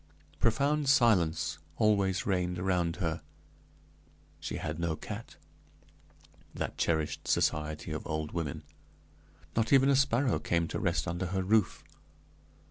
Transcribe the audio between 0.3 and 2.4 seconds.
Profound silence always